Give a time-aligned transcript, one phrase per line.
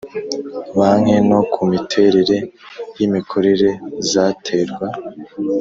[0.77, 2.37] banki no ku miterere
[2.97, 3.69] y imikorere
[4.11, 4.87] zaterwa